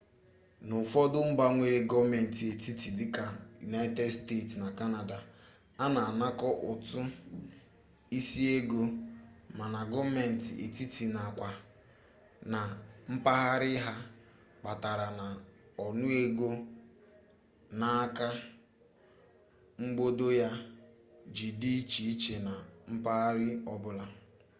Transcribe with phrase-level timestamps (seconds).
[0.67, 3.23] n'ufodu mba nwere goomenti etiti dika
[3.69, 5.17] united states na canada
[5.85, 6.99] ana anako utu
[8.17, 8.81] isi ego
[9.57, 11.51] ma na goomenti etiti na kwa
[12.51, 12.59] na
[13.13, 13.91] mpaghara ya
[14.59, 15.27] kpatara na
[15.85, 16.49] onuego
[17.79, 18.27] n'aka
[19.83, 20.49] mgbodo ya
[21.35, 22.53] ji di iche iche na
[22.95, 24.05] mpaghara obula